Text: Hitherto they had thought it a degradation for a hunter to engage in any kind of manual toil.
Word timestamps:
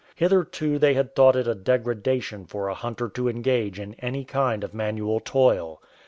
Hitherto 0.15 0.79
they 0.79 0.95
had 0.95 1.13
thought 1.15 1.35
it 1.35 1.47
a 1.47 1.53
degradation 1.53 2.47
for 2.47 2.67
a 2.69 2.73
hunter 2.73 3.07
to 3.09 3.29
engage 3.29 3.79
in 3.79 3.93
any 3.99 4.25
kind 4.25 4.63
of 4.63 4.73
manual 4.73 5.19
toil. 5.19 5.79